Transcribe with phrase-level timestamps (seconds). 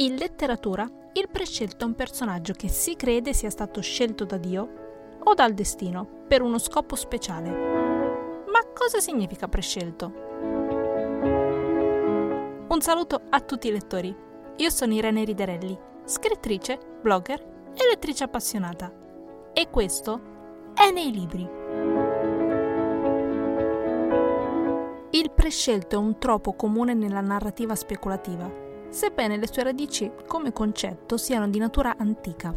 [0.00, 5.18] In letteratura, il prescelto è un personaggio che si crede sia stato scelto da Dio
[5.24, 7.50] o dal destino per uno scopo speciale.
[7.50, 10.12] Ma cosa significa prescelto?
[12.68, 14.14] Un saluto a tutti i lettori.
[14.58, 18.92] Io sono Irene Riderelli, scrittrice, blogger e lettrice appassionata.
[19.52, 20.20] E questo
[20.74, 21.42] è nei libri.
[25.10, 31.16] Il prescelto è un troppo comune nella narrativa speculativa sebbene le sue radici come concetto
[31.16, 32.54] siano di natura antica.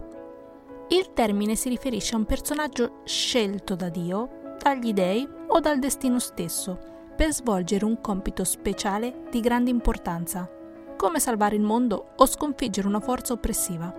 [0.89, 6.19] Il termine si riferisce a un personaggio scelto da Dio, dagli dei o dal destino
[6.19, 6.77] stesso
[7.15, 10.49] per svolgere un compito speciale di grande importanza,
[10.97, 13.93] come salvare il mondo o sconfiggere una forza oppressiva.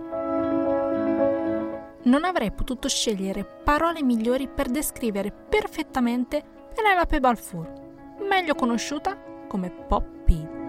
[2.03, 6.43] Non avrei potuto scegliere parole migliori per descrivere perfettamente
[6.73, 7.71] Penelope Balfour,
[8.27, 10.62] meglio conosciuta come Poppy.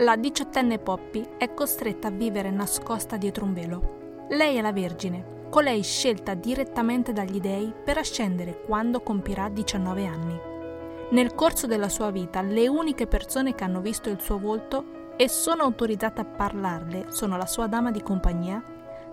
[0.00, 4.26] La diciottenne Poppy è costretta a vivere nascosta dietro un velo.
[4.30, 10.40] Lei è la Vergine, colei scelta direttamente dagli dei per ascendere quando compirà 19 anni.
[11.10, 15.28] Nel corso della sua vita, le uniche persone che hanno visto il suo volto e
[15.28, 18.64] sono autorizzate a parlarle sono la sua dama di compagnia,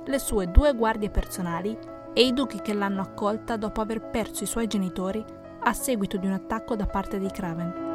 [0.06, 1.78] le sue due guardie personali
[2.14, 5.22] e i duchi che l'hanno accolta dopo aver perso i suoi genitori
[5.60, 7.86] a seguito di un attacco da parte dei Craven.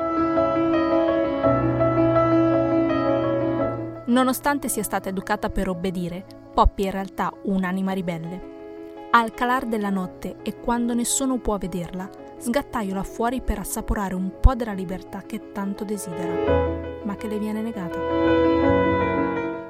[4.13, 8.51] Nonostante sia stata educata per obbedire, Poppy è in realtà un'anima ribelle.
[9.11, 14.55] Al calar della notte e quando nessuno può vederla, sgattaiola fuori per assaporare un po'
[14.55, 17.99] della libertà che tanto desidera, ma che le viene negata.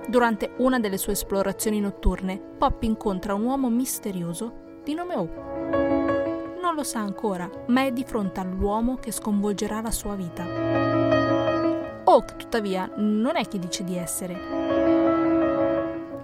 [0.08, 5.28] Durante una delle sue esplorazioni notturne, Poppy incontra un uomo misterioso di nome O.
[6.60, 11.01] Non lo sa ancora, ma è di fronte all'uomo che sconvolgerà la sua vita.
[12.04, 14.90] Hawk, tuttavia, non è chi dice di essere.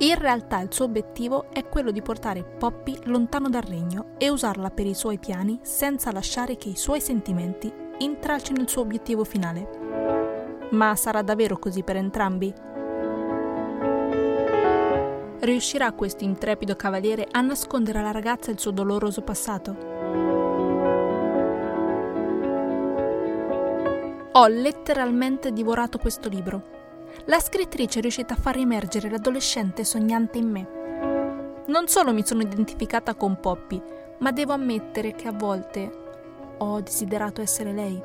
[0.00, 4.70] In realtà il suo obiettivo è quello di portare Poppy lontano dal regno e usarla
[4.70, 10.68] per i suoi piani senza lasciare che i suoi sentimenti intralcino il suo obiettivo finale.
[10.70, 12.54] Ma sarà davvero così per entrambi?
[15.40, 19.97] Riuscirà questo intrepido cavaliere a nascondere alla ragazza il suo doloroso passato?
[24.32, 26.76] Ho letteralmente divorato questo libro.
[27.24, 31.62] La scrittrice è riuscita a far emergere l'adolescente sognante in me.
[31.66, 33.82] Non solo mi sono identificata con Poppy,
[34.18, 35.90] ma devo ammettere che a volte
[36.58, 38.00] ho desiderato essere lei.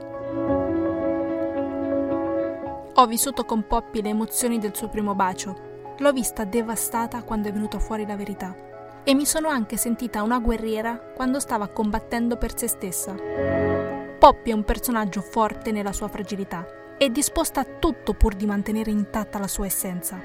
[2.95, 5.72] Ho vissuto con Poppy le emozioni del suo primo bacio.
[5.97, 8.55] L'ho vista devastata quando è venuta fuori la verità.
[9.03, 14.03] E mi sono anche sentita una guerriera quando stava combattendo per se stessa.
[14.23, 16.66] Poppy è un personaggio forte nella sua fragilità
[16.97, 20.17] e disposta a tutto pur di mantenere intatta la sua essenza.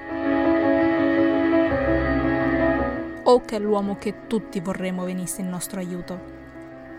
[3.25, 6.21] Oak è l'uomo che tutti vorremmo venisse in nostro aiuto.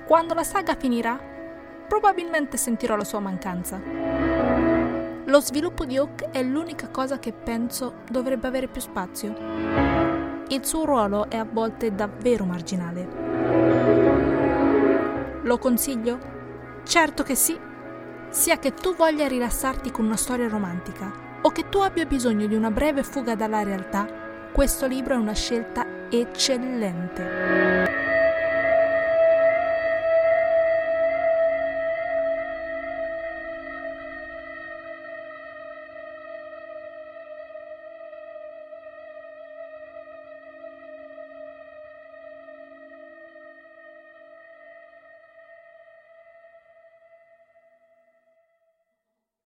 [0.05, 1.17] Quando la saga finirà,
[1.87, 3.79] probabilmente sentirò la sua mancanza.
[5.23, 9.33] Lo sviluppo di Oak è l'unica cosa che penso dovrebbe avere più spazio.
[10.49, 13.07] Il suo ruolo è a volte davvero marginale.
[15.43, 16.38] Lo consiglio?
[16.89, 17.55] Certo che sì.
[18.31, 22.55] Sia che tu voglia rilassarti con una storia romantica o che tu abbia bisogno di
[22.55, 24.07] una breve fuga dalla realtà,
[24.51, 28.08] questo libro è una scelta eccellente.